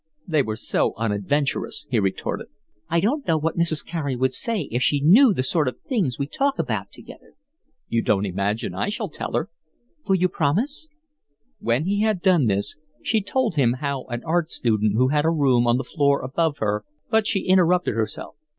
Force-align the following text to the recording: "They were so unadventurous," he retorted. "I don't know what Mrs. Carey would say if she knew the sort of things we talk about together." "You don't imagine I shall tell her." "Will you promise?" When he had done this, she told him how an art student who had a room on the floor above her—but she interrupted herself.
"They 0.27 0.41
were 0.41 0.55
so 0.55 0.95
unadventurous," 0.97 1.85
he 1.91 1.99
retorted. 1.99 2.47
"I 2.89 2.99
don't 3.01 3.27
know 3.27 3.37
what 3.37 3.55
Mrs. 3.55 3.85
Carey 3.85 4.15
would 4.15 4.33
say 4.33 4.67
if 4.71 4.81
she 4.81 4.99
knew 4.99 5.31
the 5.31 5.43
sort 5.43 5.67
of 5.67 5.79
things 5.81 6.17
we 6.17 6.25
talk 6.25 6.57
about 6.57 6.91
together." 6.91 7.33
"You 7.87 8.01
don't 8.01 8.25
imagine 8.25 8.73
I 8.73 8.89
shall 8.89 9.09
tell 9.09 9.33
her." 9.33 9.51
"Will 10.07 10.15
you 10.15 10.27
promise?" 10.27 10.89
When 11.59 11.85
he 11.85 12.01
had 12.01 12.19
done 12.23 12.47
this, 12.47 12.75
she 13.03 13.21
told 13.21 13.57
him 13.57 13.73
how 13.73 14.05
an 14.05 14.23
art 14.23 14.49
student 14.49 14.93
who 14.95 15.09
had 15.09 15.23
a 15.23 15.29
room 15.29 15.67
on 15.67 15.77
the 15.77 15.83
floor 15.83 16.23
above 16.23 16.57
her—but 16.57 17.27
she 17.27 17.41
interrupted 17.45 17.93
herself. 17.93 18.33